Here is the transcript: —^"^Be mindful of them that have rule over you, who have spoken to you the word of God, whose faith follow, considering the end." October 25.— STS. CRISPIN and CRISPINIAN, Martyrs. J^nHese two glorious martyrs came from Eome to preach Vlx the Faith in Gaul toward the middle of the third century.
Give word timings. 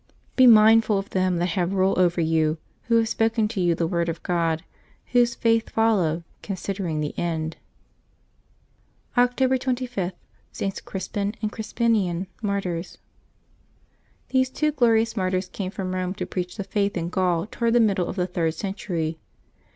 —^"^Be 0.37 0.49
mindful 0.49 0.97
of 0.97 1.11
them 1.11 1.37
that 1.37 1.49
have 1.49 1.73
rule 1.75 1.93
over 1.95 2.19
you, 2.19 2.57
who 2.85 2.95
have 2.95 3.07
spoken 3.07 3.47
to 3.49 3.61
you 3.61 3.75
the 3.75 3.85
word 3.85 4.09
of 4.09 4.23
God, 4.23 4.63
whose 5.11 5.35
faith 5.35 5.69
follow, 5.69 6.23
considering 6.41 7.01
the 7.01 7.15
end." 7.19 7.57
October 9.15 9.59
25.— 9.59 10.13
STS. 10.53 10.81
CRISPIN 10.81 11.35
and 11.43 11.51
CRISPINIAN, 11.51 12.25
Martyrs. 12.41 12.97
J^nHese 14.33 14.51
two 14.51 14.71
glorious 14.71 15.15
martyrs 15.15 15.47
came 15.49 15.69
from 15.69 15.91
Eome 15.91 16.15
to 16.15 16.25
preach 16.25 16.53
Vlx 16.55 16.57
the 16.57 16.63
Faith 16.63 16.97
in 16.97 17.09
Gaul 17.09 17.45
toward 17.45 17.73
the 17.73 17.79
middle 17.79 18.07
of 18.07 18.15
the 18.15 18.25
third 18.25 18.55
century. 18.55 19.19